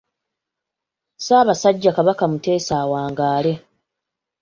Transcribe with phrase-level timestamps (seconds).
[1.17, 3.53] Ssaabasajja Kabaka Mutesa awangaale.